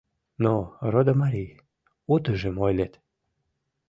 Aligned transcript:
—Но, 0.43 0.55
родо 0.91 1.13
марий, 1.21 1.59
утыжым 2.13 2.55
ойлет... 2.65 2.93